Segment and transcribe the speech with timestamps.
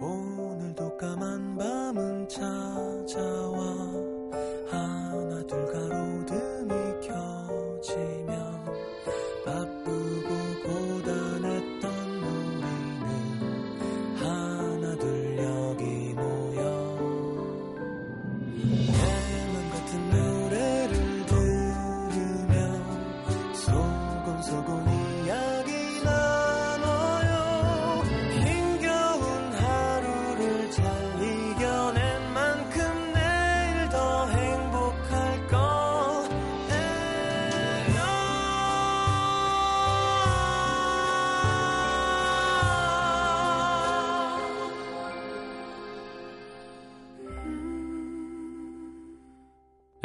[0.00, 3.64] 오늘도 까만 밤은 찾아와.
[4.70, 5.87] 하나 둘가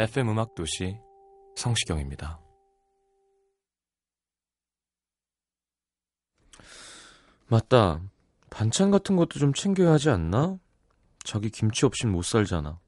[0.04, 1.00] FM 음악 도시
[1.56, 2.42] 성시경입니다.
[7.48, 8.02] 맞다.
[8.50, 10.60] 반찬 같은 것도 좀 챙겨야 하지 않나?
[11.24, 12.82] 자기 김치 없인 못 살잖아.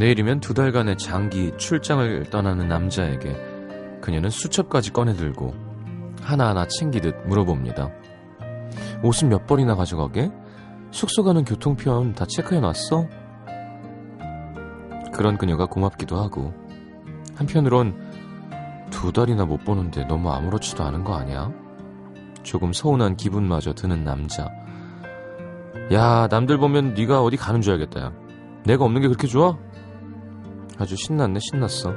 [0.00, 3.36] 내일이면 두 달간의 장기 출장을 떠나는 남자에게
[4.00, 5.54] 그녀는 수첩까지 꺼내들고
[6.22, 7.90] 하나하나 챙기듯 물어봅니다.
[9.02, 10.30] 옷은 몇 벌이나 가져가게?
[10.90, 13.08] 숙소 가는 교통편 다 체크해놨어?
[15.12, 16.54] 그런 그녀가 고맙기도 하고
[17.34, 21.52] 한편으론 두 달이나 못 보는데 너무 아무렇지도 않은 거 아니야?
[22.42, 24.48] 조금 서운한 기분마저 드는 남자
[25.92, 28.12] 야 남들 보면 네가 어디 가는 줄 알겠다 야
[28.64, 29.58] 내가 없는 게 그렇게 좋아?
[30.80, 31.94] 아주 신났네 신났어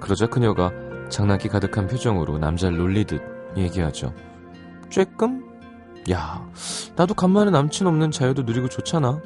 [0.00, 0.70] 그러자 그녀가
[1.08, 3.20] 장난기 가득한 표정으로 남자를 놀리듯
[3.56, 4.14] 얘기하죠
[4.90, 5.42] 쬐끔?
[6.12, 6.48] 야
[6.94, 9.20] 나도 간만에 남친 없는 자유도 누리고 좋잖아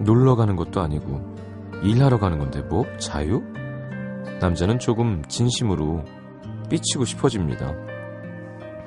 [0.00, 1.36] 놀러 가는 것도 아니고
[1.84, 2.84] 일하러 가는 건데 뭐?
[2.98, 3.40] 자유?
[4.40, 6.04] 남자는 조금 진심으로
[6.68, 7.70] 삐치고 싶어집니다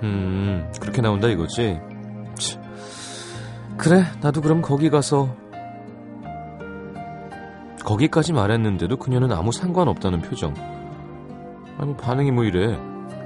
[0.03, 1.79] 음 그렇게 나온다 이거지?
[2.37, 2.59] 치.
[3.77, 5.33] 그래 나도 그럼 거기 가서
[7.89, 10.53] 거기까지 말했는데도 그녀는 아무 상관없다는 표정.
[11.79, 12.77] 아니, 반응이 뭐 이래?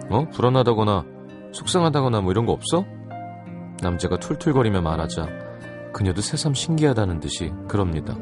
[0.10, 0.26] 어?
[0.32, 1.04] 불안하다거나,
[1.52, 2.86] 속상하다거나 뭐 이런 거 없어?
[3.82, 5.28] 남자가 툴툴거리며 말하자,
[5.92, 8.16] 그녀도 새삼 신기하다는 듯이 그럽니다.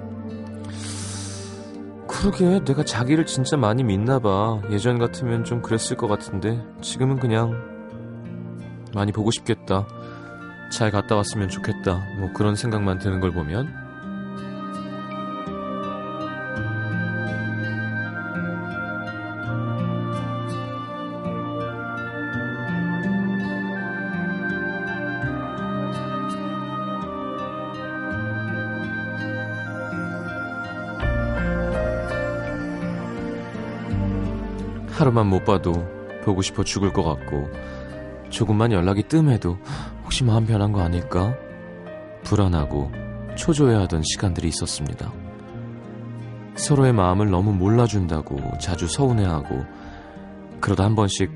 [2.07, 4.61] 그러게, 내가 자기를 진짜 많이 믿나 봐.
[4.71, 7.53] 예전 같으면 좀 그랬을 것 같은데, 지금은 그냥,
[8.95, 9.85] 많이 보고 싶겠다.
[10.71, 12.01] 잘 갔다 왔으면 좋겠다.
[12.19, 13.80] 뭐 그런 생각만 드는 걸 보면,
[35.01, 35.73] 하루만 못 봐도
[36.23, 37.49] 보고 싶어 죽을 것 같고
[38.29, 39.57] 조금만 연락이 뜸해도
[40.03, 41.35] 혹시 마음 변한 거 아닐까?
[42.23, 42.91] 불안하고
[43.35, 45.11] 초조해하던 시간들이 있었습니다.
[46.53, 49.65] 서로의 마음을 너무 몰라준다고 자주 서운해하고
[50.59, 51.31] 그러다 한 번씩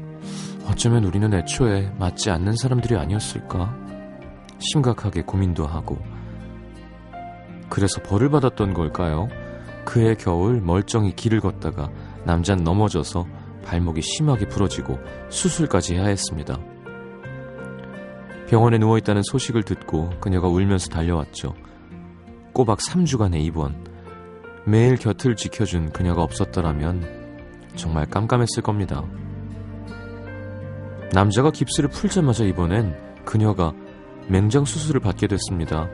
[0.69, 3.75] 어쩌면 우리는 애초에 맞지 않는 사람들이 아니었을까?
[4.59, 5.97] 심각하게 고민도 하고
[7.69, 9.27] 그래서 벌을 받았던 걸까요?
[9.85, 11.89] 그해 겨울 멀쩡히 길을 걷다가
[12.25, 13.25] 남잔 넘어져서
[13.65, 14.99] 발목이 심하게 부러지고
[15.29, 16.57] 수술까지 해야 했습니다.
[18.47, 21.55] 병원에 누워있다는 소식을 듣고 그녀가 울면서 달려왔죠.
[22.53, 23.83] 꼬박 3주간의 입원.
[24.65, 27.03] 매일 곁을 지켜준 그녀가 없었더라면
[27.75, 29.03] 정말 깜깜했을 겁니다.
[31.11, 32.95] 남자가 깁스를 풀자마자 이번엔
[33.25, 33.73] 그녀가
[34.27, 35.87] 맹장 수술을 받게 됐습니다.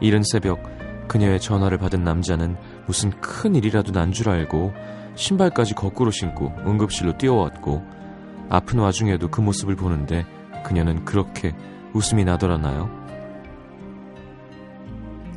[0.00, 0.60] 이른 새벽
[1.08, 2.56] 그녀의 전화를 받은 남자는
[2.86, 4.72] 무슨 큰 일이라도 난 줄 알고
[5.14, 7.82] 신발까지 거꾸로 신고 응급실로 뛰어왔고
[8.48, 10.24] 아픈 와중에도 그 모습을 보는데
[10.64, 11.54] 그녀는 그렇게
[11.92, 12.90] 웃음이 나더라나요?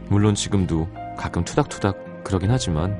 [0.09, 0.87] 물론 지금도
[1.17, 2.97] 가끔 투닥투닥 그러긴 하지만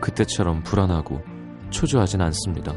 [0.00, 1.22] 그때처럼 불안하고
[1.70, 2.72] 초조하진 않습니다.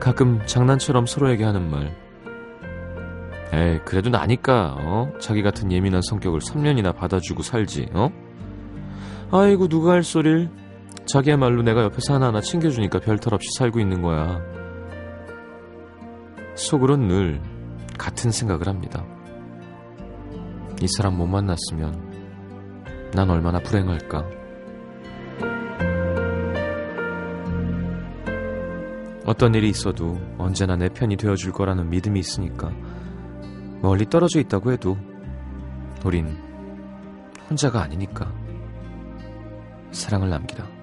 [0.00, 1.94] 가끔 장난처럼 서로에게 하는 말
[3.52, 5.12] 에이 그래도 나니까 어?
[5.20, 8.10] 자기 같은 예민한 성격을 3년이나 받아주고 살지 어?
[9.30, 10.50] 아이고 누가 할 소릴
[11.08, 14.40] 자기야말로 내가 옆에서 하나하나 챙겨주니까 별탈 없이 살고 있는 거야.
[16.54, 17.40] 속으론 늘
[17.96, 19.06] 같은 생각을 합니다.
[20.82, 24.28] 이 사람 못 만났으면 난 얼마나 불행할까.
[29.24, 32.70] 어떤 일이 있어도 언제나 내 편이 되어줄 거라는 믿음이 있으니까
[33.80, 34.96] 멀리 떨어져 있다고 해도
[36.04, 36.36] 우린
[37.48, 38.30] 혼자가 아니니까
[39.90, 40.77] 사랑을 남기다.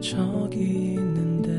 [0.00, 1.50] 저기 있는데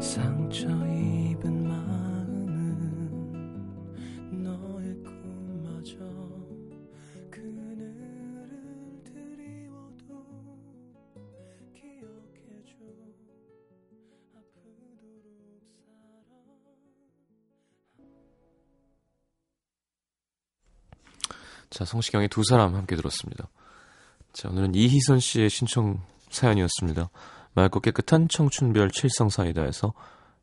[0.00, 2.52] 상처 입은 마음은
[4.30, 5.96] 너의 꿈마저
[7.28, 7.96] 그늘을
[9.02, 10.24] 드리워도
[11.74, 12.76] 기억해줘
[14.36, 15.02] 아프도록
[21.68, 23.48] 자, 성시경의 두 사람 함께 들었습니다.
[24.34, 27.08] 자, 오늘은 이희선 씨의 신청 사연이었습니다.
[27.54, 29.94] 맑고 깨끗한 청춘별 칠성 사이다에서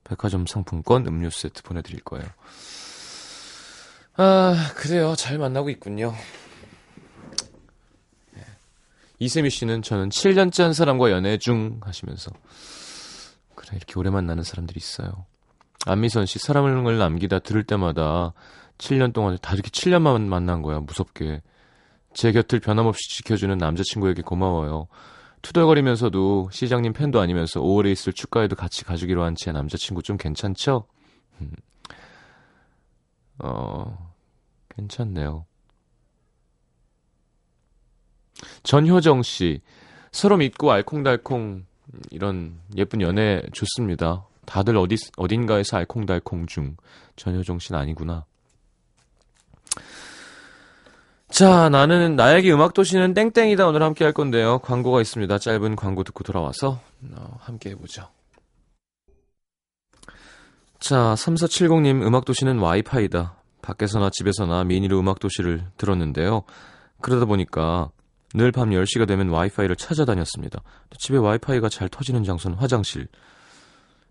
[0.05, 2.25] 백화점 상품권 음료 세트 보내드릴 거예요.
[4.15, 5.13] 아, 그래요.
[5.17, 6.13] 잘 만나고 있군요.
[8.37, 8.45] 예.
[9.19, 12.31] 이세미 씨는 저는 7년째 한 사람과 연애 중 하시면서
[13.55, 15.25] 그래 이렇게 오래 만나는 사람들이 있어요.
[15.85, 18.31] 안미선 씨 사람을 남기다 들을 때마다
[18.77, 21.41] 7년 동안 다 이렇게 7년만 만난 거야 무섭게
[22.13, 24.87] 제 곁을 변함없이 지켜주는 남자친구에게 고마워요.
[25.41, 30.85] 투덜거리면서도 시장님 팬도 아니면서 5월에 있을 축가에도 같이 가주기로 한 제 남자친구 좀 괜찮죠?
[31.41, 31.51] 음.
[33.39, 34.13] 어,
[34.69, 35.45] 괜찮네요.
[38.63, 39.61] 전효정 씨,
[40.11, 41.65] 서로 믿고 알콩달콩
[42.11, 44.25] 이런 예쁜 연애 좋습니다.
[44.45, 46.75] 다들 어디 어딘가에서 알콩달콩 중
[47.15, 48.25] 전효정 씨는 아니구나.
[51.31, 54.59] 자, 나는 나에게 음악 도시는 땡땡이다 오늘 함께 할 건데요.
[54.59, 55.37] 광고가 있습니다.
[55.37, 56.79] 짧은 광고 듣고 돌아와서
[57.13, 58.07] 어, 함께 해보죠.
[60.79, 63.35] 자, 3470님 음악 도시는 와이파이다.
[63.61, 66.43] 밖에서나 집에서나 미니로 음악 도시를 들었는데요.
[67.01, 67.89] 그러다 보니까
[68.33, 70.61] 늘 밤 10시가 되면 와이파이를 찾아다녔습니다.
[70.97, 73.07] 집에 와이파이가 잘 터지는 장소는 화장실.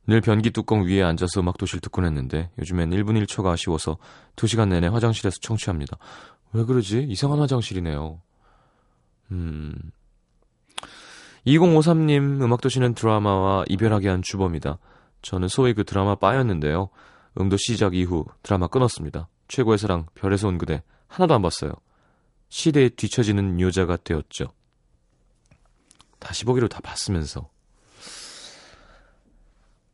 [0.06, 3.98] 늘 변기 뚜껑 위에 앉아서 음악 도시를 듣곤 했는데 요즘엔 1분 1초가 아쉬워서
[4.36, 5.98] 2시간 내내 화장실에서 청취합니다.
[6.52, 7.06] 왜 그러지?
[7.08, 8.20] 이상한 화장실이네요.
[9.32, 9.74] 음.
[11.46, 14.78] 2053님, 음악도시는 드라마와 이별하게 한 주범이다.
[15.22, 16.90] 저는 소위 그 드라마 빠였는데요.
[17.38, 19.28] 음도 시작 이후 드라마 끊었습니다.
[19.48, 20.82] 최고의 사랑, 별에서 온 그대.
[21.06, 21.72] 하나도 안 봤어요.
[22.48, 24.46] 시대에 뒤처지는 여자가 되었죠.
[26.18, 27.48] 다시 보기로 다 봤으면서.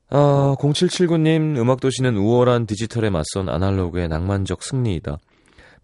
[0.08, 5.18] 아, 0779님, 음악도시는 우월한 디지털에 맞선 아날로그의 낭만적 승리이다.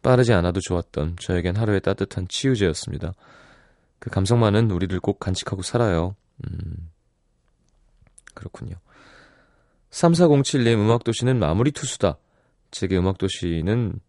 [0.02, 3.12] 빠르지 않아도 좋았던 저에겐 하루의 따뜻한 치유제였습니다.
[3.99, 6.16] 그 감성만은 우리를 꼭 간직하고 살아요.
[6.44, 6.90] 음,
[8.34, 8.75] 그렇군요.
[9.90, 12.19] 3407님 음악도시는 마무리 투수다.
[12.70, 14.00] 제게 음악도시는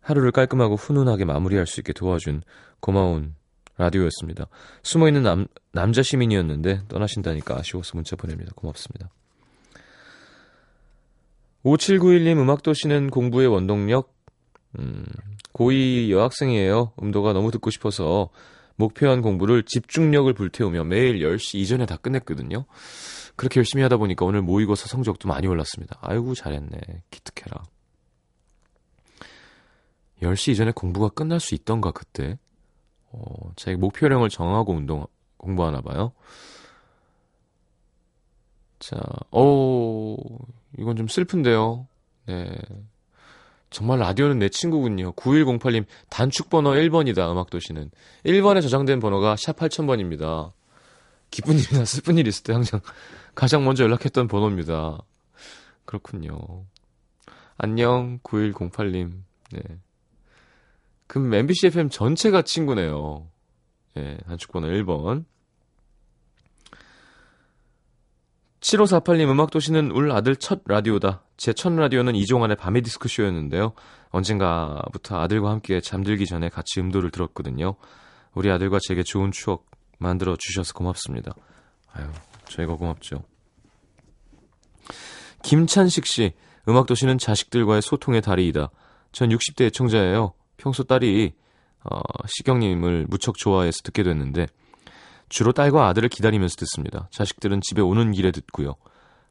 [0.00, 2.42] 하루를 깔끔하고 훈훈하게 마무리할 수 있게 도와준
[2.80, 3.34] 고마운
[3.76, 4.46] 라디오였습니다.
[4.82, 8.52] 숨어있는 남, 남자 시민이었는데 떠나신다니까 아쉬워서 문자 보냅니다.
[8.54, 9.10] 고맙습니다.
[11.64, 14.19] 5791님 음악도시는 공부의 원동력
[14.78, 15.04] 음,
[15.52, 16.92] 고2 여학생이에요.
[17.02, 18.30] 음도가 너무 듣고 싶어서
[18.76, 22.64] 목표한 공부를 집중력을 불태우며 매일 10시 이전에 다 끝냈거든요.
[23.36, 25.98] 그렇게 열심히 하다 보니까 오늘 모의고사 성적도 많이 올랐습니다.
[26.00, 26.78] 아이고 잘했네.
[27.10, 27.62] 기특해라.
[30.22, 32.38] 10시 이전에 공부가 끝날 수 있던가 그때?
[33.12, 36.12] 어, 자기 목표량을 정하고 운동 공부하나 봐요.
[38.78, 38.98] 자,
[39.30, 40.16] 어,
[40.78, 41.86] 이건 좀 슬픈데요.
[42.26, 42.58] 네.
[43.70, 45.12] 정말 라디오는 내 친구군요.
[45.12, 47.90] 9108님, 단축번호 1번이다, 음악도시는.
[48.24, 50.52] 1번에 저장된 번호가 샵 8000번입니다.
[51.30, 52.80] 기쁜 일이나 슬픈 일 있을 때 항상
[53.34, 54.98] 가장 먼저 연락했던 번호입니다.
[55.84, 56.64] 그렇군요.
[57.56, 59.12] 안녕, 9108님.
[59.52, 59.60] 네.
[61.06, 63.28] 그럼 MBC FM 전체가 친구네요.
[63.96, 65.24] 예, 단축번호 1번.
[68.60, 71.22] 7548님 음악도시는 울 아들 첫 라디오다.
[71.36, 73.72] 제 첫 라디오는 이종환의 밤의 디스크쇼였는데요.
[74.10, 77.76] 언젠가부터 아들과 함께 잠들기 전에 같이 음도를 들었거든요.
[78.34, 79.66] 우리 아들과 제게 좋은 추억
[79.98, 81.32] 만들어 주셔서 고맙습니다.
[81.92, 82.06] 아유,
[82.48, 83.22] 저희가 고맙죠.
[85.42, 86.32] 김찬식 씨,
[86.68, 88.70] 음악도시는 자식들과의 소통의 다리이다.
[89.12, 90.34] 전 60대 애청자예요.
[90.58, 91.32] 평소 딸이
[91.82, 94.46] 어, 시경님을 무척 좋아해서 듣게 됐는데
[95.30, 97.08] 주로 딸과 아들을 기다리면서 듣습니다.
[97.12, 98.74] 자식들은 집에 오는 길에 듣고요.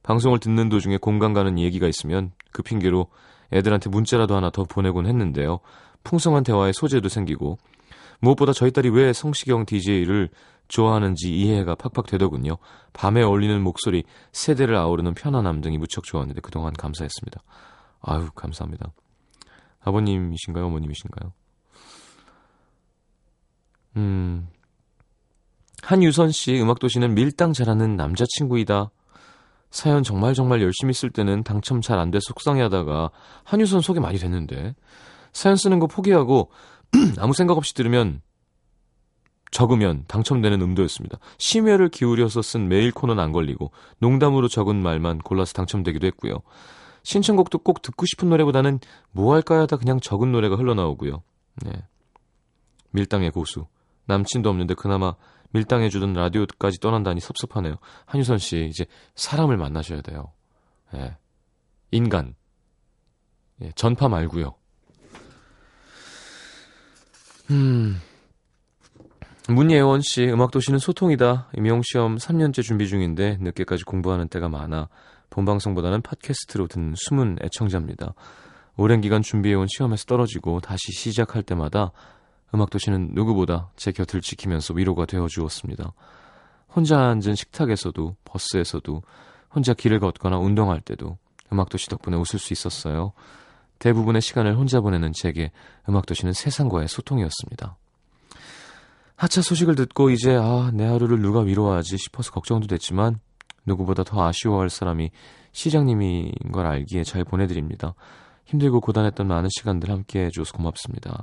[0.02, 3.08] 방송을 듣는 도중에 공감 가는 얘기가 있으면 그 핑계로
[3.52, 5.60] 애들한테 문자라도 하나 더 보내곤 했는데요.
[6.04, 7.58] 풍성한 대화의 소재도 생기고
[8.22, 10.30] 무엇보다 저희 딸이 왜 성시경 DJ를
[10.70, 12.58] 좋아하는지 이해가 팍팍 되더군요.
[12.94, 17.42] 밤에 어울리는 목소리, 세대를 아우르는 편안함 등이 무척 좋았는데 그동안 감사했습니다.
[18.02, 18.94] 아유, 감사합니다.
[19.82, 20.66] 아버님이신가요?
[20.66, 21.34] 어머님이신가요?
[23.98, 24.48] 음.
[25.84, 28.92] 한유선 씨, 음악도시는 밀당 잘하는 남자친구이다.
[29.72, 33.12] 사연 정말 정말 열심히 쓸 때는 당첨 잘 안 돼 속상해 하다가
[33.44, 34.76] 한유선 소개 많이 됐는데
[35.32, 36.50] 사연 쓰는 거 포기하고
[37.20, 38.22] 아무 생각 없이 들으면
[39.52, 41.18] 적으면 당첨되는 음도였습니다.
[41.38, 46.36] 심혈을 기울여서 쓴 메일 코너는 안 걸리고 농담으로 적은 말만 골라서 당첨되기도 했고요.
[47.04, 48.80] 신청곡도 꼭 듣고 싶은 노래보다는
[49.12, 51.24] 뭐 할까 하다 그냥 적은 노래가 흘러나오고요.
[51.64, 51.72] 네.
[52.92, 53.66] 밀당의 고수.
[54.06, 55.14] 남친도 없는데 그나마
[55.52, 57.76] 밀당해주던 라디오까지 떠난다니 섭섭하네요.
[58.06, 60.32] 한유선 씨, 이제 사람을 만나셔야 돼요.
[60.94, 61.18] 예.
[61.92, 62.36] 인간.
[63.62, 64.56] 예, 전파 말고요.
[67.52, 68.00] 음.
[69.48, 71.50] 문예원 씨, 음악도시는 소통이다.
[71.58, 74.90] 임용시험 3년째 준비 중인데 늦게까지 공부하는 때가 많아
[75.32, 78.14] 본방송보다는 팟캐스트로 듣는 숨은 애청자입니다.
[78.78, 81.92] 오랜 기간 준비해온 시험에서 떨어지고 다시 시작할 때마다
[82.54, 85.94] 음악도시는 누구보다 제 곁을 지키면서 위로가 되어 주었습니다.
[86.74, 89.02] 혼자 앉은 식탁에서도 버스에서도
[89.54, 91.18] 혼자 길을 걷거나 운동할 때도
[91.52, 93.14] 음악도시 덕분에 웃을 수 있었어요.
[93.80, 95.52] 대부분의 시간을 혼자 보내는 제게
[95.88, 97.78] 음악도시는 세상과의 소통이었습니다.
[99.16, 103.20] 하차 소식을 듣고 이제 아, 내 하루를 누가 위로하지 싶어서 걱정도 됐지만
[103.66, 105.12] 누구보다 더 아쉬워할 사람이
[105.52, 107.96] 시장님인 걸 알기에 잘 보내드립니다.
[108.46, 111.22] 힘들고 고단했던 많은 시간들 함께 해줘서 고맙습니다.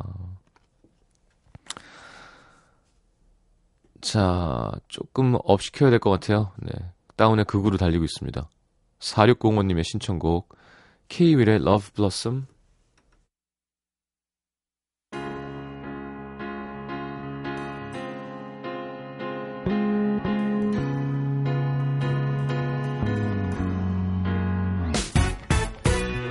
[4.06, 6.52] 자, 조금 up 시켜야 될 것 같아요.
[6.62, 6.70] 네.
[7.16, 8.48] 다운의 극으로 달리고 있습니다.
[9.00, 10.48] 4605님의 신청곡,
[11.08, 12.46] K-윌의 Love Blossom,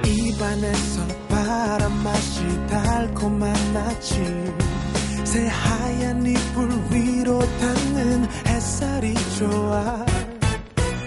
[0.06, 4.24] 입안에서 바람 맛이 달콤한 아침
[5.26, 7.05] 새하얀 이불 위로
[7.40, 10.06] 닿는 햇살이 좋아.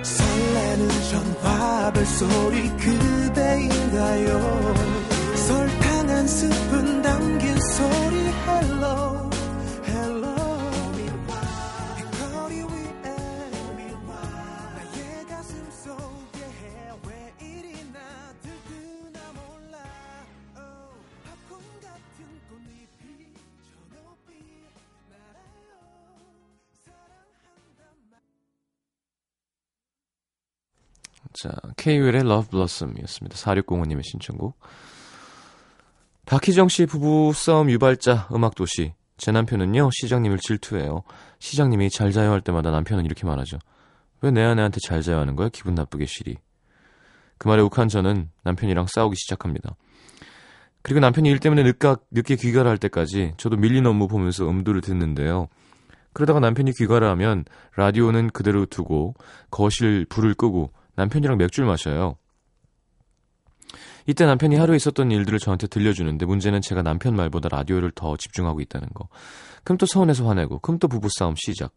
[0.03, 4.75] 설레는 전화벨 소리 그대인가요?
[5.35, 8.17] 설탕 한 스푼 담긴 소리
[8.47, 8.68] 헬
[31.41, 33.37] 자, K-윌의 Love Blossom이었습니다.
[33.37, 34.59] 4605님의 신청곡.
[36.27, 38.95] 박희정 씨 부부 싸움 유발자 음악도시.
[39.17, 41.03] 제 남편은요, 시장님을 질투해요.
[41.39, 43.59] 시장님이 잘 자요 할 때마다 남편은 이렇게 말하죠.
[44.21, 45.49] 왜 내 아내한테 잘 자요 하는 거야?
[45.49, 46.37] 기분 나쁘게 시리.
[47.39, 49.77] 그 말에 욱한 저는 남편이랑 싸우기 시작합니다.
[50.83, 55.47] 그리고 남편이 일 때문에 늦가, 늦게 귀가를 할 때까지 저도 밀린 업무 보면서 음도를 듣는데요.
[56.13, 57.45] 그러다가 남편이 귀가를 하면
[57.77, 59.15] 라디오는 그대로 두고
[59.51, 62.17] 거실 불을 끄고 남편이랑 맥주를 마셔요.
[64.07, 68.89] 이때 남편이 하루에 있었던 일들을 저한테 들려주는데 문제는 제가 남편 말보다 라디오를 더 집중하고 있다는
[68.95, 69.09] 거.
[69.63, 71.73] 그럼 또 서운해서 화내고, 그럼 또 부부싸움 시작.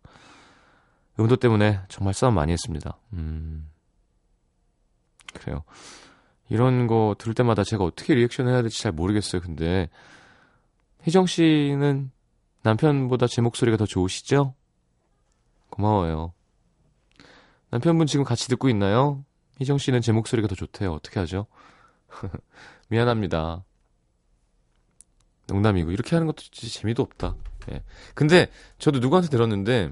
[1.20, 2.98] 음도 때문에 정말 싸움 많이 했습니다.
[3.14, 3.70] 음.
[5.34, 5.64] 그래요.
[6.50, 9.42] 이런 거 들을 때마다 제가 어떻게 리액션 해야 될지 잘 모르겠어요.
[9.42, 9.90] 근데,
[11.06, 12.12] 혜정 씨는
[12.64, 14.56] 남편보다 제 목소리가 더 좋으시죠?
[15.70, 16.34] 고마워요.
[17.72, 19.24] 남편분 지금 같이 듣고 있나요?
[19.60, 20.94] 희정 씨는 제 목소리가 더 좋대요.
[20.94, 21.48] 어떻게 하죠?
[22.90, 23.64] 미안합니다.
[25.48, 27.36] 농담이고 이렇게 하는 것도 재미도 없다.
[27.72, 27.84] 예.
[28.14, 29.92] 근데 저도 누구한테 들었는데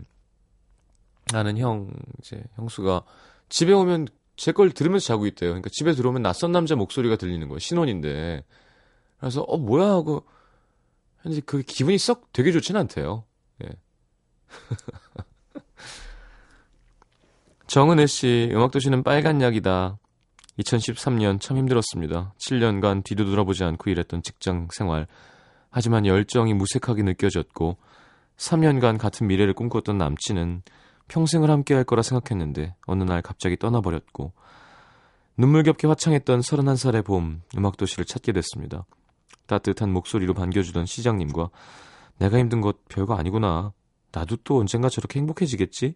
[1.33, 3.03] 나는 형 이제 형수가
[3.49, 5.49] 집에 오면 제 걸 들으면서 자고 있대요.
[5.49, 7.59] 그러니까 집에 들어오면 낯선 남자 목소리가 들리는 거예요.
[7.59, 8.43] 신혼인데.
[9.19, 10.23] 그래서 어 뭐야 하고
[11.21, 13.25] 근데 그 기분이 썩 되게 좋진 않대요.
[13.63, 13.69] 예.
[17.69, 19.99] 정은혜 씨, 음악도시는 빨간 약이다.
[20.57, 22.33] 2013년 참 힘들었습니다.
[22.39, 25.05] 7년간 뒤도 돌아보지 않고 일했던 직장 생활.
[25.69, 27.77] 하지만 열정이 무색하게 느껴졌고,
[28.37, 30.63] 3년간 같은 미래를 꿈꿨던 남친은
[31.09, 34.33] 평생을 함께 할 거라 생각했는데, 어느 날 갑자기 떠나버렸고,
[35.37, 38.87] 눈물겹게 화창했던 31살의 봄, 음악도시를 찾게 됐습니다.
[39.45, 41.51] 따뜻한 목소리로 반겨주던 시장님과
[42.17, 43.73] 내가 힘든 것 별거 아니구나.
[44.11, 45.93] 나도 또 언젠가 저렇게 행복해지겠지?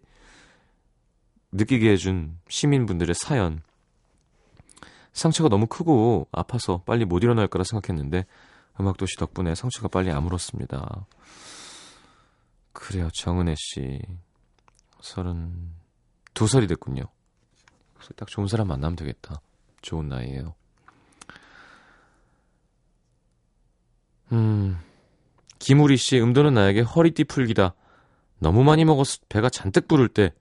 [1.54, 3.62] 느끼게 해준 시민분들의 사연.
[5.12, 8.26] 상처가 너무 크고 아파서 빨리 못 일어날 거라 생각했는데
[8.80, 11.06] 음악도시 덕분에 상처가 빨리 아물었습니다.
[12.72, 14.00] 그래요, 정은혜 씨.
[15.00, 15.70] 서른
[16.34, 17.04] 두 살이 됐군요.
[18.16, 19.40] 딱 좋은 사람 만나면 되겠다.
[19.80, 20.54] 좋은 나이에요.
[24.32, 24.78] 음,
[25.60, 27.74] 김우리 씨, 음도는 나에게 허리띠 풀기다.
[28.40, 30.34] 너무 많이 먹어서 배가 잔뜩 부를 때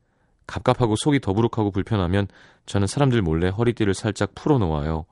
[0.47, 2.27] 갑갑하고 속이 더부룩하고 불편하면
[2.65, 5.05] 저는 사람들 몰래 허리띠를 살짝 풀어 놓아요.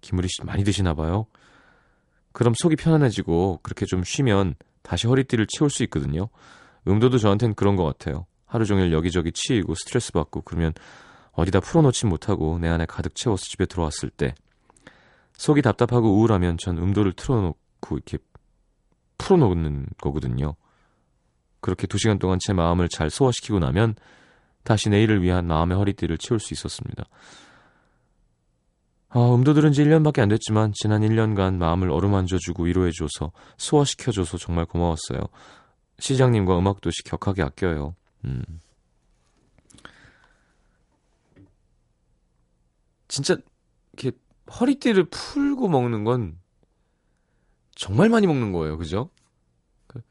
[0.00, 1.26] 김우리 씨 많이 드시나 봐요.
[2.32, 6.28] 그럼 속이 편안해지고 그렇게 좀 쉬면 다시 허리띠를 채울 수 있거든요.
[6.86, 8.26] 음도도 저한텐 그런 것 같아요.
[8.44, 10.72] 하루 종일 여기저기 치이고 스트레스 받고 그러면
[11.32, 14.34] 어디다 풀어놓지 못하고 내 안에 가득 채워서 집에 들어왔을 때
[15.34, 18.18] 속이 답답하고 우울하면 전 음도를 틀어놓고 이렇게
[19.18, 20.54] 풀어놓는 거거든요.
[21.60, 23.96] 그렇게 두 시간 동안 제 마음을 잘 소화시키고 나면
[24.66, 27.04] 다시 내일을 위한 마음의 허리띠를 채울 수 있었습니다.
[29.10, 35.20] 아, 음도 들은 지 1년밖에 안 됐지만 지난 1년간 마음을 어루만져주고 위로해줘서 소화시켜줘서 정말 고마웠어요.
[36.00, 37.94] 시장님과 음악도시 격하게 아껴요.
[38.24, 38.42] 음.
[43.06, 43.36] 진짜
[43.92, 44.18] 이렇게
[44.60, 46.38] 허리띠를 풀고 먹는 건
[47.76, 48.76] 정말 많이 먹는 거예요.
[48.76, 49.10] 그죠?
[49.86, 50.02] 그,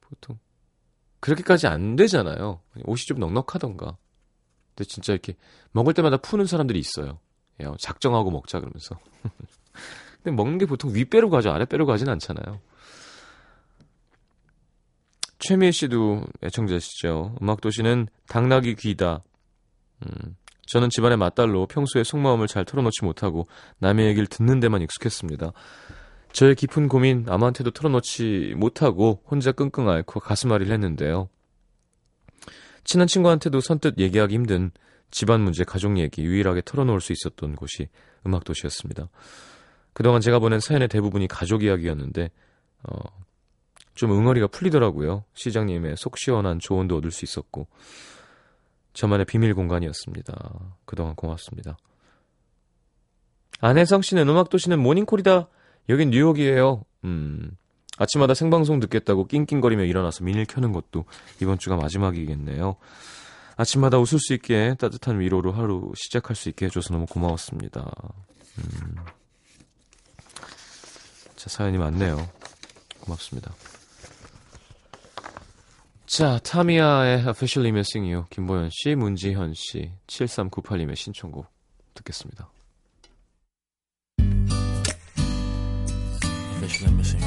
[0.00, 0.38] 보통
[1.20, 2.60] 그렇게까지 안 되잖아요.
[2.84, 3.96] 옷이 좀 넉넉하던가.
[4.74, 5.34] 근데 진짜 이렇게
[5.72, 7.18] 먹을 때마다 푸는 사람들이 있어요.
[7.62, 8.98] 야, 작정하고 먹자 그러면서.
[10.22, 11.50] 근데 먹는 게 보통 윗배로 가죠.
[11.50, 12.60] 아랫배로 가진 않잖아요.
[15.40, 17.36] 최미애 씨도 애청자시죠.
[17.40, 19.22] 음악도시는 당나귀 귀다.
[20.04, 23.46] 음, 저는 집안의 맏딸로 평소에 속마음을 잘 털어놓지 못하고
[23.78, 25.52] 남의 얘기를 듣는 데만 익숙했습니다.
[26.32, 31.28] 저의 깊은 고민 아무한테도 털어놓지 못하고 혼자 끙끙 앓고 가슴앓이를 했는데요.
[32.84, 34.70] 친한 친구한테도 선뜻 얘기하기 힘든
[35.10, 37.88] 집안 문제, 가족 얘기 유일하게 털어놓을 수 있었던 곳이
[38.26, 39.08] 음악도시였습니다.
[39.92, 42.30] 그동안 제가 보낸 사연의 대부분이 가족 이야기였는데
[42.84, 42.98] 어,
[43.94, 45.24] 좀 응어리가 풀리더라고요.
[45.34, 47.66] 시장님의 속 시원한 조언도 얻을 수 있었고
[48.92, 50.50] 저만의 비밀 공간이었습니다.
[50.84, 51.76] 그동안 고맙습니다.
[53.60, 55.48] 안혜성 씨는 음악도시는 모닝콜이다.
[55.88, 56.84] 여긴 뉴욕이에요.
[57.04, 57.50] 음,
[57.96, 61.04] 아침마다 생방송 듣겠다고 낑낑거리며 일어나서 미니를 켜는 것도
[61.42, 62.76] 이번 주가 마지막이겠네요.
[63.56, 67.90] 아침마다 웃을 수 있게 따뜻한 위로로 하루 시작할 수 있게 해줘서 너무 고마웠습니다.
[68.58, 68.96] 음.
[71.34, 72.28] 자, 사연이 많네요.
[73.00, 73.52] 고맙습니다.
[76.06, 81.46] 자, 타미야의 Officially Missing You, 김보현 씨, 문지현 씨, 7398님의 신청곡
[81.94, 82.48] 듣겠습니다.
[86.68, 87.22] Officially Missing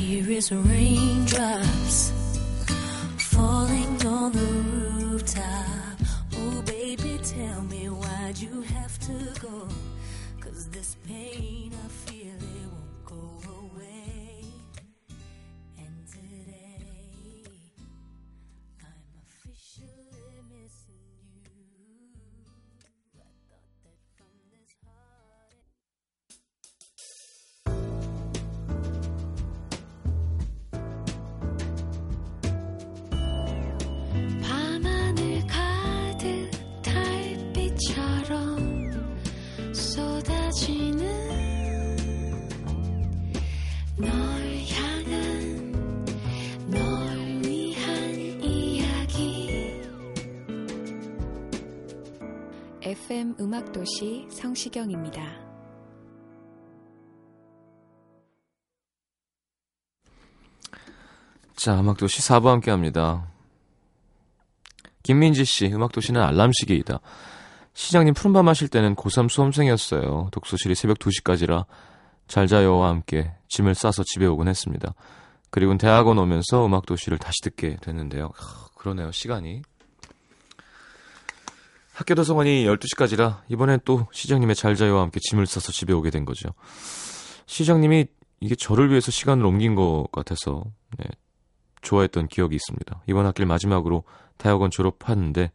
[0.00, 0.30] You.
[0.36, 2.12] is raindrops
[3.16, 4.40] falling on the
[5.00, 5.98] rooftop.
[6.36, 9.73] Oh, baby, tell me why'd you have to go?
[11.06, 11.63] pain.
[53.04, 55.20] FM 음악도시 성시경입니다.
[61.54, 63.28] 자, 음악도시 4부 함께 합니다.
[65.02, 67.00] 김민지 씨, 음악도시는 알람시계이다.
[67.74, 70.28] 시장님 푸른밤 하실 때는 고3 수험생이었어요.
[70.32, 71.66] 독서실이 새벽 2시까지라
[72.26, 74.94] 잘 자요와 함께 짐을 싸서 집에 오곤 했습니다.
[75.50, 78.30] 그리고 대학원 오면서 음악도시를 다시 듣게 됐는데요.
[78.34, 79.60] 하, 그러네요, 시간이.
[81.94, 86.50] 학교 도서관이 12시까지라 이번엔 또 시장님의 잘 자요와 함께 짐을 싸서 집에 오게 된 거죠.
[87.46, 88.06] 시장님이
[88.40, 90.64] 이게 저를 위해서 시간을 옮긴 것 같아서
[90.98, 91.04] 네,
[91.82, 93.02] 좋아했던 기억이 있습니다.
[93.06, 94.02] 이번 학기를 마지막으로
[94.38, 95.52] 대학원 졸업하는데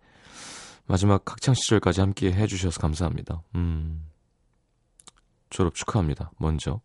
[0.86, 3.44] 마지막 학창 시절까지 함께 해주셔서 감사합니다.
[3.56, 4.06] 음.
[5.50, 6.32] 졸업 축하합니다.
[6.38, 6.80] 먼저.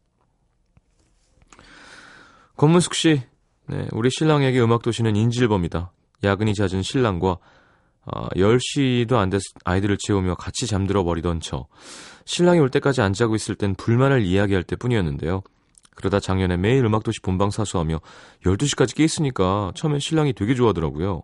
[2.57, 3.23] 권문숙 씨,
[3.67, 5.93] 네, 우리 신랑에게 음악 도시는 인질범이다.
[6.25, 7.39] 야근이 잦은 신랑과
[8.07, 11.67] 어, 10시도 안 돼서 아이들을 재우며 같이 잠들어 버리던 저.
[12.27, 15.43] 신랑이 올 때까지 안 자고 있을 땐 불만을 이야기할 때 뿐이었는데요.
[15.95, 18.01] 그러다 작년에 매일 음악도시 본방 사수하며
[18.45, 21.23] 12시까지 깨 있으니까 처음엔 신랑이 되게 좋아하더라고요.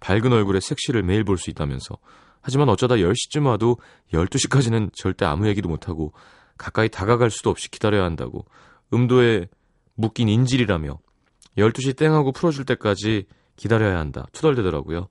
[0.00, 1.96] 밝은 얼굴에 섹시를 매일 볼 수 있다면서.
[2.40, 3.78] 하지만 어쩌다 10시쯤 와도
[4.12, 6.12] 12시까지는 절대 아무 얘기도 못하고
[6.56, 8.46] 가까이 다가갈 수도 없이 기다려야 한다고
[8.92, 9.48] 음도에
[9.94, 10.98] 묶인 인질이라며
[11.56, 14.26] 12시 땡하고 풀어줄 때까지 기다려야 한다.
[14.32, 15.08] 투덜대더라고요.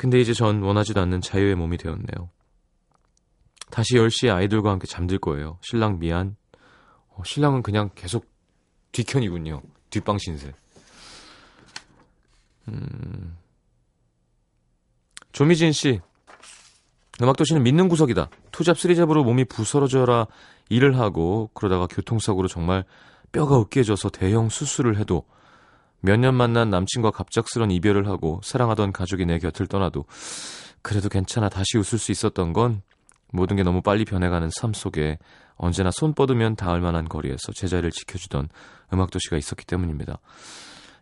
[0.00, 2.30] 근데 이제 전 원하지도 않는 자유의 몸이 되었네요.
[3.70, 5.58] 다시 10시에 아이들과 함께 잠들 거예요.
[5.60, 6.36] 신랑 미안.
[7.10, 8.24] 어, 신랑은 그냥 계속
[8.92, 9.60] 뒤편이군요.
[9.90, 10.54] 뒷방 신세.
[12.68, 13.36] 음.
[15.32, 16.00] 조미진 씨.
[17.20, 18.30] 음악도시는 믿는 구석이다.
[18.52, 20.28] 투잡 쓰리잡으로 몸이 부스러져라
[20.70, 22.86] 일을 하고 그러다가 교통사고로 정말
[23.32, 25.26] 뼈가 으깨져서 대형 수술을 해도
[26.00, 30.04] 몇 년 만난 남친과 갑작스런 이별을 하고 사랑하던 가족이 내 곁을 떠나도
[30.82, 32.82] 그래도 괜찮아 다시 웃을 수 있었던 건
[33.32, 35.18] 모든 게 너무 빨리 변해가는 삶 속에
[35.56, 38.48] 언제나 손 뻗으면 닿을 만한 거리에서 제자리를 지켜주던
[38.92, 40.18] 음악도시가 있었기 때문입니다.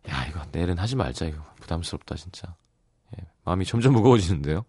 [0.08, 2.54] 야 이거 내일은 하지 말자 이거 부담스럽다 진짜.
[3.16, 4.64] 예, 마음이 점점 무거워지는데요.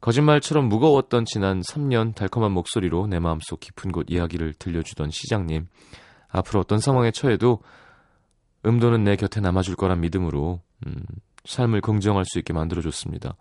[0.00, 5.66] 거짓말처럼 무거웠던 지난 3년 달콤한 목소리로 내 마음속 깊은 곳 이야기를 들려주던 시장님.
[6.28, 7.60] 앞으로 어떤 상황에 처해도
[8.66, 11.04] 음도는 내 곁에 남아줄 거란 믿음으로 음,
[11.44, 13.36] 삶을 긍정할 수 있게 만들어줬습니다.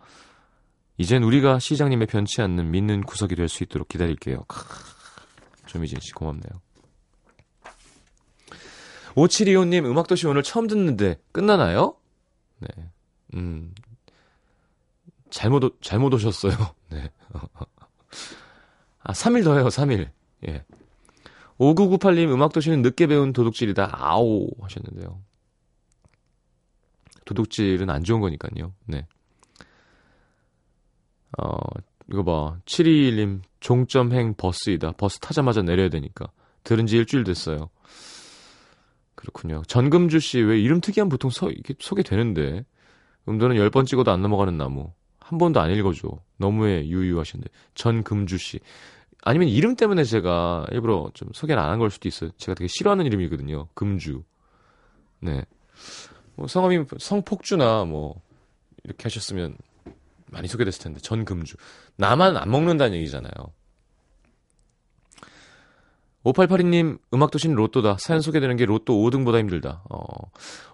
[0.98, 4.46] 이젠 우리가 시장님의 변치 않는 믿는 구석이 될 수 있도록 기다릴게요.
[5.68, 6.62] 조미진 씨 고맙네요.
[9.16, 11.96] 5725님 음악도시 오늘 처음 듣는데 끝나나요?
[12.60, 12.68] 네.
[13.34, 13.74] 음.
[15.30, 16.54] 잘못 오, 잘못 오셨어요.
[16.90, 17.12] 네.
[19.04, 19.68] 아, 3일 더 해요.
[19.68, 20.10] 3일.
[20.48, 20.64] 예.
[21.60, 23.90] 5998님 음악도시는 늦게 배운 도둑질이다.
[23.94, 25.22] 아오 하셨는데요.
[27.26, 28.74] 도둑질은 안 좋은 거니까요.
[28.86, 29.06] 네.
[31.38, 31.58] 어,
[32.12, 32.58] 이거 봐.
[32.66, 34.94] 721님 종점행 버스이다.
[34.94, 36.28] 버스 타자마자 내려야 되니까.
[36.64, 37.70] 들은 지 일주일 됐어요.
[39.16, 39.64] 그렇군요.
[39.68, 42.66] 전금주 씨 왜 이름 특이한 보통 서, 이게 소개되는데.
[43.28, 44.94] 음도는 10번 찍어도 안 넘어가는 나무.
[45.20, 46.08] 한 번도 안 읽어줘.
[46.38, 47.52] 너무해 유유하셨는데.
[47.74, 48.60] 전금주 씨.
[49.24, 52.32] 아니면 이름 때문에 제가 일부러 좀 소개를 안 한 걸 수도 있어요.
[52.38, 53.68] 제가 되게 싫어하는 이름이거든요.
[53.74, 54.24] 금주.
[55.20, 55.44] 네.
[56.36, 58.22] 뭐 성함이 성폭주나 뭐
[58.84, 59.58] 이렇게 하셨으면
[60.28, 61.56] 많이 소개됐을 텐데 전금주.
[61.98, 63.32] 나만 안 먹는다는 얘기잖아요.
[66.24, 67.98] 5882님, 음악도신 로또다.
[68.00, 69.84] 사연 소개되는 게 로또 5등보다 힘들다.
[69.90, 70.04] 어,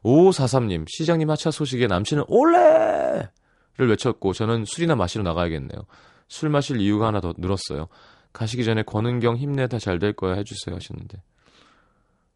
[0.04, 3.30] 5543님, 시장님 하차 소식에 남친은 올레!
[3.78, 5.80] 를 외쳤고, 저는 술이나 마시러 나가야겠네요.
[6.28, 7.88] 술 마실 이유가 하나 더 늘었어요.
[8.34, 11.22] 가시기 전에 권은경 힘내다 잘 될 거야 해주세요 하셨는데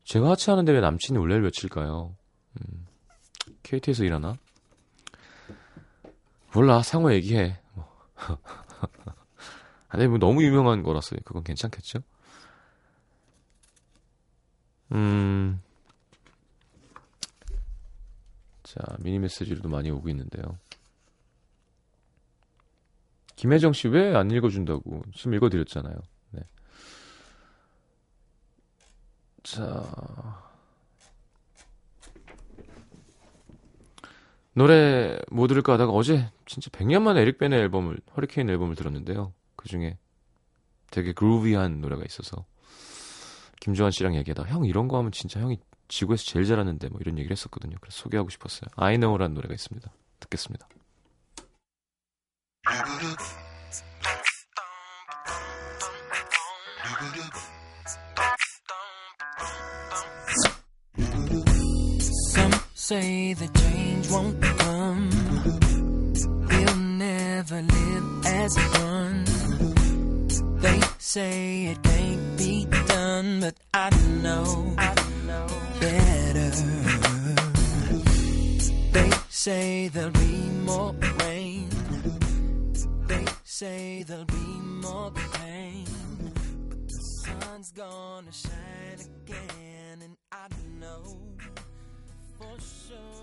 [0.06, 2.16] 제가 하차하는데 왜 남친이 올레를 외칠까요?
[2.62, 2.88] 음,
[3.64, 4.38] KT에서 일하나?
[6.54, 7.88] 몰라 상호 얘기해 뭐.
[9.90, 12.00] 아니 뭐 너무 유명한 거라서 그건 괜찮겠죠?
[14.94, 15.62] 음.
[18.64, 20.58] 자, 미니 메시지로도 많이 오고 있는데요.
[23.38, 25.96] 김혜정 씨 왜 안 읽어준다고 지금 읽어드렸잖아요.
[26.32, 26.42] 네.
[29.44, 29.84] 자
[34.54, 39.34] 노래 뭐 들을까 하다가 어제 진짜 100년 만에 에릭 벤의 앨범을 허리케인 앨범을 들었는데요.
[39.56, 39.98] 그 중에
[40.90, 42.46] 되게 그루비한 노래가 있어서
[43.62, 47.32] 김주환 씨랑 얘기하다 형 이런 거 하면 진짜 형이 지구에서 제일 잘하는데 뭐 이런 얘기를
[47.32, 47.78] 했었거든요.
[47.80, 48.70] 그래서 소개하고 싶었어요.
[48.78, 49.92] Know라는 노래가 있습니다.
[50.22, 50.68] 듣겠습니다.
[62.34, 65.10] Some say the change won't come.
[66.50, 69.26] We'll never live as one.
[70.62, 73.90] They say it can't be done, but I
[74.22, 74.94] know, I
[75.26, 75.48] know
[75.80, 76.52] better.
[78.92, 80.94] They say there'll be more
[83.60, 84.48] say there'll be
[84.86, 85.86] more pain.
[86.70, 90.48] But the sun's gonna shine again, and I
[90.80, 91.04] know
[92.38, 93.18] for sure.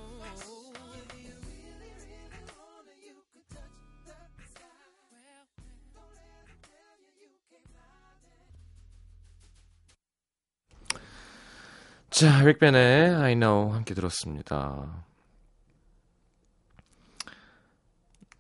[12.11, 15.05] 자, 릭벤의 I Know 함께 들었습니다.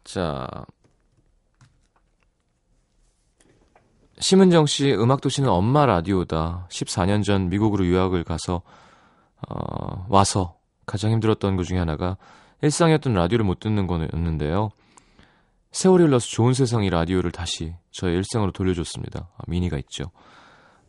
[0.04, 0.64] 자,
[4.24, 6.66] 심은정 씨, 음악도시는 엄마 라디오다.
[6.70, 8.62] 14년 전 미국으로 유학을 가서,
[9.46, 10.56] 어, 와서
[10.87, 12.16] 가장 힘들었던 것 중에 하나가
[12.62, 14.70] 일상이었던 라디오를 못 듣는 거였는데요.
[15.72, 19.28] 세월이 흘러서 좋은 세상이 라디오를 다시 저의 일상으로 돌려줬습니다.
[19.37, 20.04] 아, 미니가 있죠.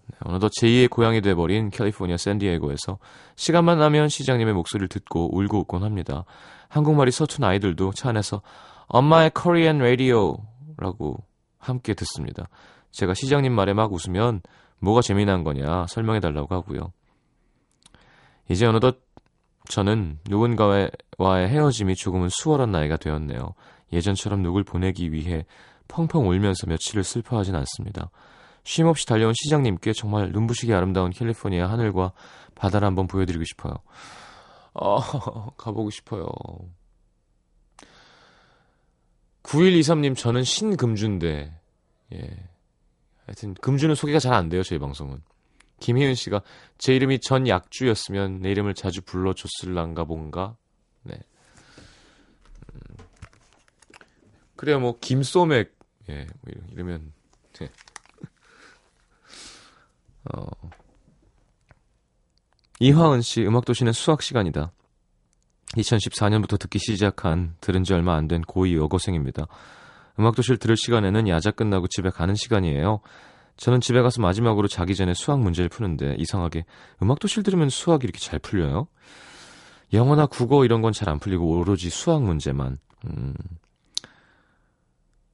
[0.07, 2.99] 네, 어느덧 제2의 고향이 돼버린 캘리포니아 샌디에고에서
[3.35, 6.23] 시간만 나면 시장님의 목소리를 듣고 울고 웃곤 합니다.
[6.69, 8.41] 한국말이 서툰 아이들도 차 안에서
[8.87, 11.17] 엄마의 코리안 라디오라고
[11.57, 12.47] 함께 듣습니다.
[12.95, 14.41] 제가 시장님 말에 막 웃으면
[14.79, 16.93] 뭐가 재미난 거냐 설명해 달라고 하고요.
[18.49, 19.01] 이제 어느덧
[19.67, 23.53] 저는 누군가와의 헤어짐이 조금은 수월한 나이가 되었네요.
[23.91, 25.45] 예전처럼 누굴 보내기 위해
[25.87, 28.09] 펑펑 울면서 며칠을 슬퍼하진 않습니다.
[28.63, 32.13] 쉼없이 달려온 시장님께 정말 눈부시게 아름다운 캘리포니아 하늘과
[32.55, 33.73] 바다를 한번 보여드리고 싶어요.
[34.73, 34.97] 아,
[35.57, 36.25] 가보고 싶어요.
[39.43, 41.59] 9123님, 저는 신금주인데,
[42.13, 42.54] 예.
[43.25, 45.21] 하여튼 금주는 소개가 잘 안 돼요 저희 방송은.
[45.79, 46.41] 김혜은 씨가
[46.77, 50.55] 제 이름이 전약주였으면 내 이름을 자주 불러줬을란가 뭔가.
[51.03, 51.19] 네.
[52.73, 52.79] 음.
[54.55, 55.75] 그래요 뭐 김소맥
[56.09, 57.11] 예 뭐 이러면
[57.59, 57.69] 네.
[60.33, 60.45] 어.
[62.79, 64.71] 이화은 씨 음악 도시는 수학 시간이다.
[65.77, 69.47] 2014년부터 듣기 시작한 들은 지 얼마 안 된 고2 여고생입니다.
[70.19, 73.01] 음악도시를 들을 시간에는 야자 끝나고 집에 가는 시간이에요.
[73.57, 76.65] 저는 집에 가서 마지막으로 자기 전에 수학 문제를 푸는데 이상하게
[77.01, 78.87] 음악도시를 들으면 수학이 이렇게 잘 풀려요?
[79.93, 82.77] 영어나 국어 이런 건 잘 안 풀리고 오로지 수학 문제만.
[83.05, 83.33] 음.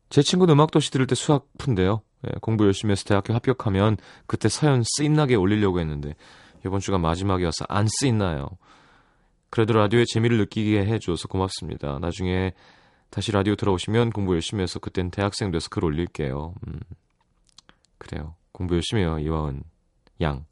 [0.09, 2.01] 제 친구는 음악도시 들을 때 수학 푼대요.
[2.27, 6.15] 예, 공부 열심히 해서 대학교 합격하면 그때 사연 쓰임나게 올리려고 했는데
[6.65, 8.49] 이번 주가 마지막이어서 안 쓰임나요.
[9.49, 11.97] 그래도 라디오의 재미를 느끼게 해줘서 고맙습니다.
[11.99, 12.53] 나중에
[13.11, 16.55] 다시 라디오 들어오시면 공부 열심히 해서 그땐 대학생 돼서 글 올릴게요.
[16.67, 16.79] 음.
[17.97, 18.35] 그래요.
[18.53, 19.19] 공부 열심히 해요.
[19.19, 19.63] 이화은
[20.21, 20.45] 양.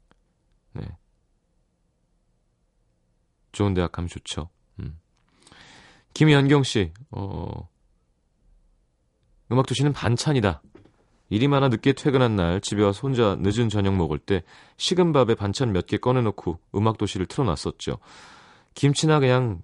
[0.74, 0.86] 네.
[3.52, 4.50] 좋은 대학 가면 좋죠.
[4.78, 5.00] 음.
[6.12, 6.92] 김연경 씨.
[7.10, 7.68] 어.
[9.50, 10.62] 음악 도시는 반찬이다.
[11.30, 14.42] 일이 많아 늦게 퇴근한 날 집에 와서 혼자 늦은 저녁 먹을 때
[14.76, 17.98] 식은 밥에 반찬 몇 개 꺼내놓고 음악 도시를 틀어놨었죠.
[18.74, 19.62] 김치나 그냥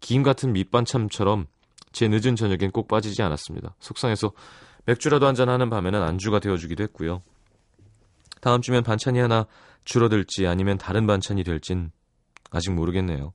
[0.00, 1.46] 김 같은 밑반찬처럼
[1.92, 3.74] 제 늦은 저녁엔 꼭 빠지지 않았습니다.
[3.80, 4.32] 속상해서
[4.86, 7.22] 맥주라도 한잔 하는 밤에는 안주가 되어주기도 했고요.
[8.40, 9.46] 다음 주면 반찬이 하나
[9.84, 11.90] 줄어들지 아니면 다른 반찬이 될진
[12.50, 13.32] 아직 모르겠네요.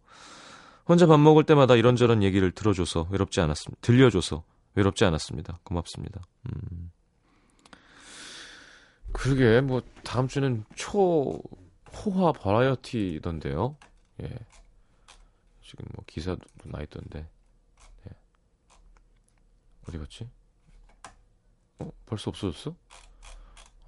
[0.87, 3.79] 혼자 밥 먹을 때마다 이런저런 얘기를 들어줘서 외롭지 않았습니다.
[3.81, 4.43] 들려줘서
[4.75, 5.59] 외롭지 않았습니다.
[5.63, 6.21] 고맙습니다.
[6.45, 6.91] 음.
[9.11, 11.41] 그러게 뭐 다음 주는 초
[11.93, 13.77] 호화 버라이어티던데요.
[14.21, 14.29] 예.
[15.63, 17.27] 지금 뭐 기사도 나 있던데.
[19.95, 20.29] 어디 갔지?
[21.79, 21.91] 어?
[22.05, 22.75] 벌써 없어졌어?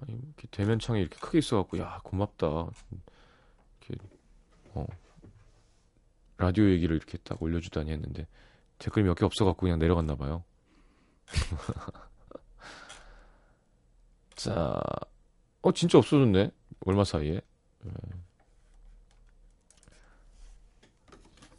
[0.00, 2.46] 아니, 이렇게 대면창에 이렇게 크게 있어갖고, 야, 고맙다.
[3.86, 4.04] 이렇게,
[4.74, 4.86] 어.
[6.36, 8.26] 라디오 얘기를 이렇게 딱 올려주다니 했는데,
[8.78, 10.44] 댓글이 몇 개 없어갖고 그냥 내려갔나 봐요.
[14.36, 14.80] 자,
[15.62, 16.50] 어, 진짜 없어졌네.
[16.86, 17.40] 얼마 사이에.
[17.80, 17.92] 네.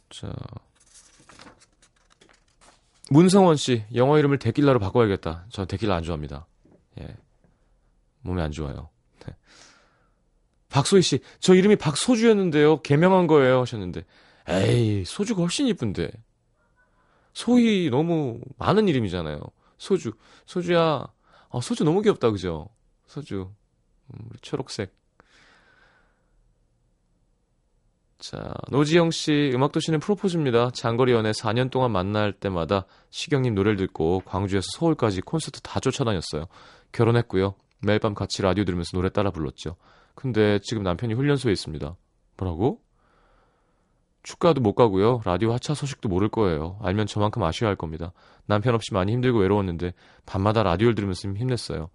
[0.08, 0.32] 자.
[3.10, 5.46] 문성원 씨, 영어 이름을 데킬라로 바꿔야겠다.
[5.50, 6.46] 전 데킬라 안 좋아합니다.
[7.00, 7.16] 예.
[8.22, 8.88] 몸에 안 좋아요.
[9.26, 9.34] 네.
[10.68, 12.82] 박소희 씨, 저 이름이 박소주였는데요.
[12.82, 13.60] 개명한 거예요.
[13.62, 14.04] 하셨는데.
[14.48, 16.10] 에이, 소주가 훨씬 이쁜데.
[17.32, 19.40] 소희 너무 많은 이름이잖아요.
[19.76, 20.12] 소주.
[20.46, 21.06] 소주야.
[21.48, 22.68] 어, 소주 너무 귀엽다, 그죠?
[23.08, 23.50] 소주.
[24.14, 24.99] 음, 초록색.
[28.20, 30.70] 자, 노지영 씨, 음악도시는 프로포즈입니다.
[30.72, 36.44] 장거리 연애 4년 동안 만날 때마다 시경님 노래를 듣고 광주에서 서울까지 콘서트 다 쫓아다녔어요.
[36.92, 37.54] 결혼했고요.
[37.82, 39.76] 매일 밤 같이 라디오 들으면서 노래 따라 불렀죠.
[40.14, 41.96] 근데 지금 남편이 훈련소에 있습니다.
[42.36, 42.82] 뭐라고?
[44.22, 45.22] 축가도 못 가고요.
[45.24, 46.78] 라디오 하차 소식도 모를 거예요.
[46.82, 48.12] 알면 저만큼 아쉬워할 겁니다.
[48.44, 49.94] 남편 없이 많이 힘들고 외로웠는데
[50.26, 51.88] 밤마다 라디오를 들으면서 힘냈어요.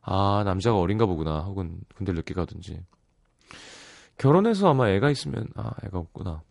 [0.00, 1.40] 아, 남자가 어린가 보구나.
[1.40, 2.80] 혹은 군대를 늦게 가든지.
[4.20, 6.42] 결혼해서 아마 애가 있으면 아 애가 없구나.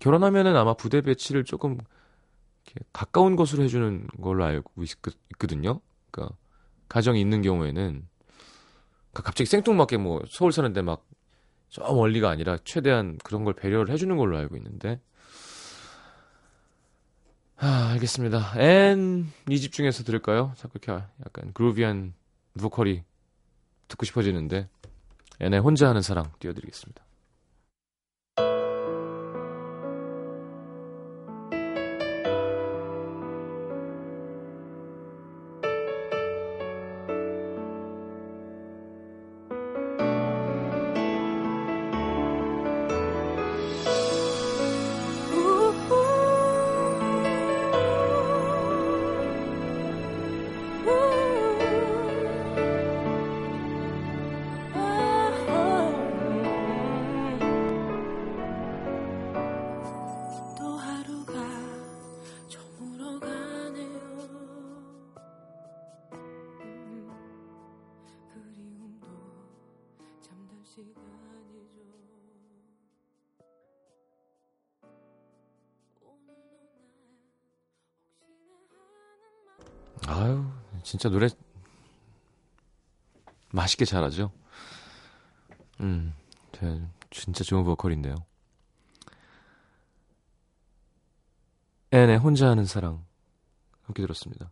[0.00, 1.78] 결혼하면은 아마 부대 배치를 조금
[2.92, 4.90] 가까운 곳으로 해주는 걸로 알고 있,
[5.38, 6.36] 거든요 그러니까
[6.88, 11.10] 가정이 있는 경우에는 그러니까 갑자기 생뚱맞게 뭐 서울 사는데 막
[11.70, 15.00] 저 멀리가 아니라 최대한 그런 걸 배려를 해주는 걸로 알고 있는데.
[17.56, 18.54] 아 알겠습니다.
[18.60, 20.52] 앤이 집 중에서 들을까요?
[20.56, 22.14] 자꾸 이렇게 약간 그루비한
[22.60, 23.04] 보컬이
[23.86, 24.68] 듣고 싶어지는데.
[25.40, 27.02] 앤의 혼자 하는 사랑 띄워드리겠습니다.
[80.82, 81.28] 진짜 노래
[83.52, 84.30] 맛있게 잘하죠.
[85.80, 86.14] 음,
[87.10, 88.14] 진짜 좋은 보컬인데요.
[91.92, 93.04] 앤의 혼자 하는 사랑
[93.82, 94.50] 함께 들었습니다.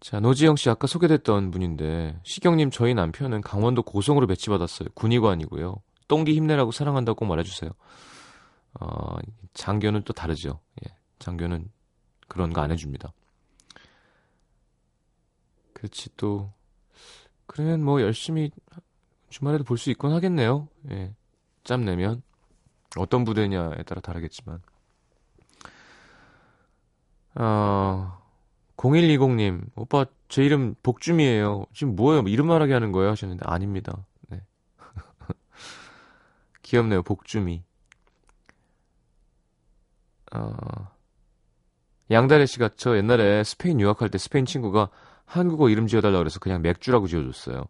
[0.00, 4.88] 자, 노지영 씨 아까 소개됐던 분인데 시경님 저희 남편은 강원도 고성으로 배치받았어요.
[4.94, 5.76] 군의관이고요.
[6.08, 7.70] 똥기 힘내라고 사랑한다고 꼭 말해주세요.
[8.80, 9.16] 어,
[9.54, 10.60] 장교는 또 다르죠.
[10.84, 11.70] 예, 장교는
[12.28, 13.12] 그런 거 안 해줍니다.
[15.76, 16.50] 그렇지 또
[17.46, 18.50] 그러면 뭐 열심히
[19.28, 20.68] 주말에도 볼 수 있곤 하겠네요.
[20.90, 21.14] 예.
[21.64, 22.22] 짬 내면
[22.96, 24.62] 어떤 부대냐에 따라 다르겠지만.
[27.34, 28.18] 어,
[28.78, 31.66] 0120님, 오빠, 제 이름 복줌이에요.
[31.74, 32.22] 지금 뭐예요?
[32.22, 33.10] 뭐 이름 말하게 하는 거예요?
[33.10, 34.06] 하셨는데, 아닙니다.
[34.28, 34.40] 네.
[36.62, 37.62] 귀엽네요, 복줌이.
[40.32, 40.90] 어,
[42.10, 44.88] 양다래 씨가 저 옛날에 스페인 유학할 때 스페인 친구가
[45.26, 47.66] 한국어 이름 지어달라고 그래서 그냥 맥주라고 지어줬어요.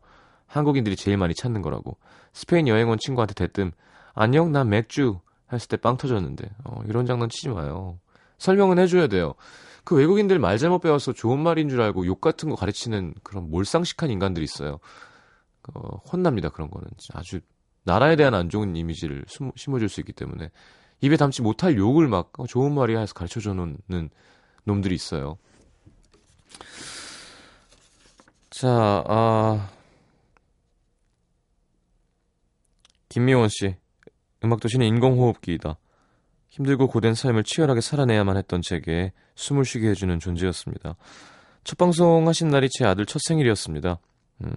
[0.46, 1.96] 한국인들이 제일 많이 찾는 거라고.
[2.32, 3.72] 스페인 여행 온 친구한테 대뜸
[4.14, 5.18] 안녕 난 맥주
[5.52, 7.98] 했을 때 빵 터졌는데 어, 이런 장난 치지 마요.
[8.38, 9.34] 설명은 해줘야 돼요.
[9.84, 14.10] 그 외국인들 말 잘못 배워서 좋은 말인 줄 알고 욕 같은 거 가르치는 그런 몰상식한
[14.10, 14.78] 인간들이 있어요.
[15.74, 17.40] 어, 혼납니다 그런 거는 아주
[17.84, 19.24] 나라에 대한 안 좋은 이미지를
[19.56, 20.50] 심어줄 수 있기 때문에
[21.00, 24.10] 입에 담지 못할 욕을 막 어, 좋은 말이야 해서 가르쳐줘 놓는
[24.64, 25.38] 놈들이 있어요.
[28.56, 29.68] 자, 아.
[33.10, 33.76] 김미원 씨.
[34.42, 35.76] 음악도시는 인공호흡기이다.
[36.48, 40.96] 힘들고 고된 삶을 치열하게 살아내야만 했던 제게 숨을 쉬게 해주는 존재였습니다.
[41.64, 43.98] 첫 방송 하신 날이 제 아들 첫 생일이었습니다.
[44.44, 44.50] 음,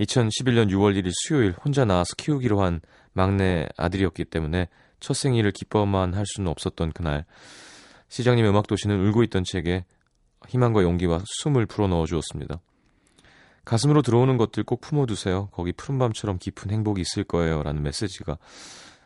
[0.00, 2.80] 2011년 6월 1일 수요일 혼자 나와서 키우기로 한
[3.12, 4.66] 막내 아들이었기 때문에
[4.98, 7.26] 첫 생일을 기뻐만 할 수는 없었던 그날
[8.08, 9.84] 시장님 음악도시는 울고 있던 제게
[10.48, 12.60] 희망과 용기와 숨을 불어넣어 주었습니다.
[13.68, 15.48] 가슴으로 들어오는 것들 꼭 품어두세요.
[15.52, 17.62] 거기 푸른밤처럼 깊은 행복이 있을 거예요.
[17.62, 18.38] 라는 메시지가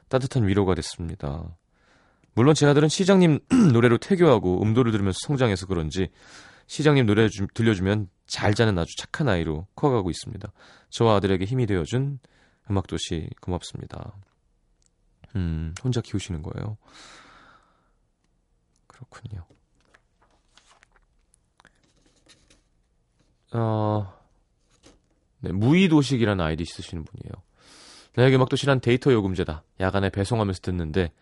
[0.08, 1.56] 따뜻한 위로가 됐습니다.
[2.34, 3.40] 물론 제 아들은 시장님
[3.74, 6.10] 노래로 태교하고 음도를 들으면서 성장해서 그런지
[6.68, 10.52] 시장님 노래 주, 들려주면 잘 자는 아주 착한 아이로 커가고 있습니다.
[10.90, 12.20] 저와 아들에게 힘이 되어준
[12.70, 14.14] 음악도시 고맙습니다.
[15.34, 16.76] 음, 혼자 키우시는 거예요.
[18.86, 19.44] 그렇군요.
[23.54, 24.21] 어,
[25.42, 27.32] 네, 무의도식이라는 아이디 쓰시는 분이에요.
[28.14, 29.62] 나에게 음악도시란 데이터 요금제다.
[29.80, 31.12] 야간에 배송하면서 듣는데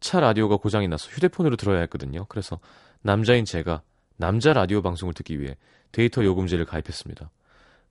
[0.00, 2.26] 차 라디오가 고장이 나서 휴대폰으로 들어야 했거든요.
[2.28, 2.60] 그래서
[3.02, 3.82] 남자인 제가
[4.16, 5.56] 남자 라디오 방송을 듣기 위해
[5.92, 7.30] 데이터 요금제를 가입했습니다.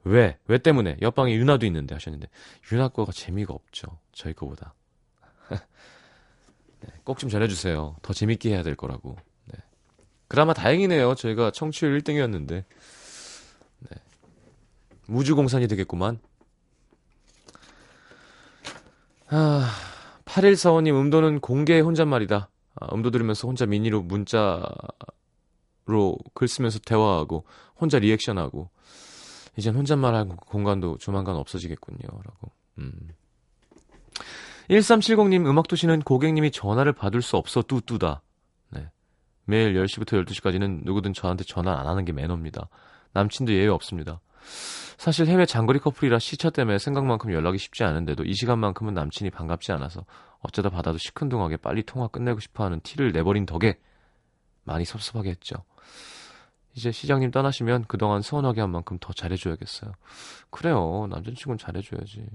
[0.05, 0.37] 왜?
[0.47, 0.97] 왜 때문에?
[1.01, 2.27] 옆방에 유나도 있는데 하셨는데
[2.71, 3.99] 유나 거가 재미가 없죠.
[4.11, 4.73] 저희 거보다.
[5.49, 7.95] 네, 꼭좀 전해주세요.
[8.01, 9.17] 더 재밌게 해야 될 거라고.
[9.45, 9.59] 네.
[10.27, 11.15] 그나마 다행이네요.
[11.15, 12.65] 저희가 청취율 1등이었는데
[15.07, 16.19] 우주공산이 되겠구만.
[19.27, 19.69] 아,
[20.25, 22.49] 8145님, 음도는 공개 혼잣말이다.
[22.75, 24.69] 아, 음도 들으면서 혼자 미니로 문자로
[26.33, 27.45] 글 쓰면서 대화하고,
[27.79, 28.69] 혼자 리액션하고,
[29.57, 31.99] 이젠 혼잣말하고 공간도 조만간 없어지겠군요.
[32.01, 32.51] 라고.
[32.79, 32.91] 음.
[34.69, 38.21] 1370님, 음악도시는 고객님이 전화를 받을 수 없어 뚜뚜다.
[38.69, 38.89] 네.
[39.45, 42.69] 매일 10시부터 12시까지는 누구든 저한테 전화 안 하는 게 매너입니다.
[43.13, 44.21] 남친도 예외 없습니다.
[45.03, 50.05] 사실 해외 장거리 커플이라 시차 때문에 생각만큼 연락이 쉽지 않은데도 이 시간만큼은 남친이 반갑지 않아서
[50.39, 53.77] 어쩌다 받아도 시큰둥하게 빨리 통화 끝내고 싶어하는 티를 내버린 덕에
[54.63, 55.57] 많이 섭섭하게 했죠.
[56.73, 59.91] 이제 시장님 떠나시면 그동안 서운하게 한 만큼 더 잘해줘야겠어요.
[60.49, 61.07] 그래요.
[61.09, 62.25] 남자친구는 잘해줘야지.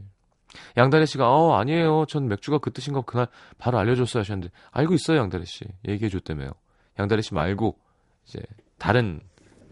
[0.76, 2.04] 양다래 씨가 어 아니에요.
[2.06, 5.64] 전 맥주가 그 뜻인 거 그날 바로 알려줬어요 하셨는데 알고 있어요 양다래 씨.
[5.88, 6.52] 얘기해줬다며요.
[6.98, 7.78] 양다래 씨 말고
[8.26, 8.42] 이제
[8.76, 9.22] 다른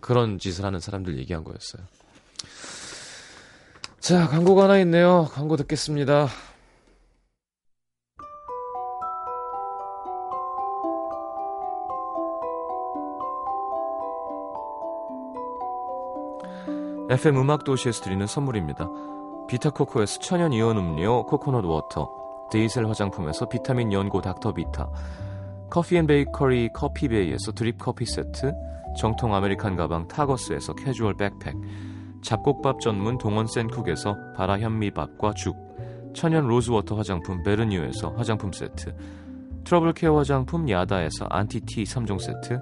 [0.00, 1.84] 그런 짓을 하는 사람들 얘기한 거였어요.
[4.06, 5.26] 자, 광고가 하나 있네요.
[5.32, 6.28] 광고 듣겠습니다.
[17.10, 18.88] FM 음악 도시에서 드리는 선물입니다.
[19.48, 22.08] 비타코코에서 천연 이온 음료 코코넛 워터,
[22.52, 24.88] 데이셀 화장품에서 비타민 연고 닥터비타,
[25.68, 28.52] 커피앤베이커리 커피베이에서 드립 커피 세트,
[28.96, 31.56] 정통 아메리칸 가방 타거스에서 캐주얼 백팩,
[32.22, 35.56] 잡곡밥 전문 동원 센쿡에서 바라 현미밥과 죽,
[36.14, 38.94] 천연 rose water 화장품 베르뉴에서 화장품 세트,
[39.64, 42.60] 트러블 케어 화장품 야다에서 안티티 3종 세트,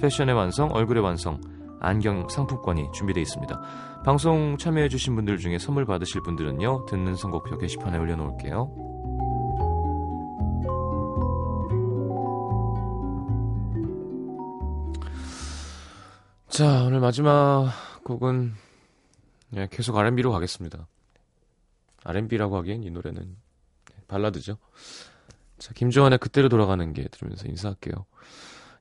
[0.00, 1.40] 패션의 완성 얼굴의 완성
[1.80, 3.60] 안경 상품권이 준비되어 있습니다.
[4.04, 8.70] 방송 참여해주신 분들 중에 선물 받으실 분들은요, 듣는 선곡표 게시판에 올려놓을게요.
[16.48, 17.70] 자, 오늘 마지막
[18.04, 18.52] 곡은
[19.54, 20.86] 예, 계속 R&B로 가겠습니다.
[22.04, 23.36] R&B라고 하기엔 이 노래는
[24.08, 24.58] 발라드죠.
[25.58, 28.06] 자, 김조한의 그때로 돌아가는 게 들으면서 인사할게요.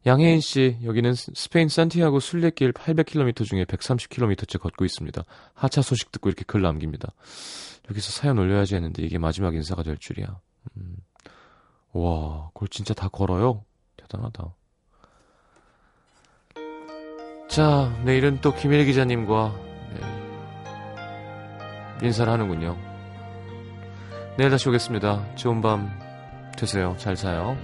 [0.05, 5.23] 양혜인 씨, 여기는 스페인 산티아고 순례길 800km 중에 130km째 걷고 있습니다.
[5.55, 7.11] 하차 소식 듣고 이렇게 글 남깁니다.
[7.89, 10.39] 여기서 사연 올려야지 했는데 이게 마지막 인사가 될 줄이야.
[10.77, 10.97] 음.
[11.93, 13.63] 와, 그걸 진짜 다 걸어요?
[13.97, 14.53] 대단하다.
[17.49, 19.55] 자, 내일은 또 김일 기자님과
[19.93, 20.24] 네,
[22.01, 22.75] 인사를 하는군요.
[24.37, 25.35] 내일 다시 오겠습니다.
[25.35, 25.89] 좋은 밤
[26.57, 26.95] 되세요.
[26.97, 27.57] 잘 자요.